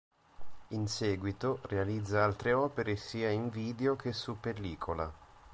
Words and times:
In 0.69 0.87
seguito 0.87 1.59
realizza 1.67 2.23
altre 2.23 2.53
opere 2.53 2.95
sia 2.95 3.29
in 3.29 3.49
video 3.49 3.95
che 3.95 4.13
su 4.13 4.39
pellicola. 4.39 5.13